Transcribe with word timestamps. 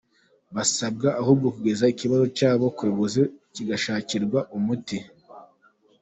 Basabwa 0.55 1.09
ahubwo 1.21 1.47
kigeza 1.55 1.85
ikibazo 1.93 2.25
cyabo 2.37 2.65
ku 2.75 2.81
bayobozi 2.83 3.21
kigashakirwa 3.53 4.39
umuti. 4.57 4.97